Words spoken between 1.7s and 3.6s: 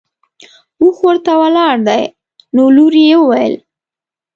دی نو لور یې وویل.